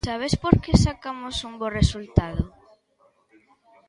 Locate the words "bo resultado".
1.59-2.43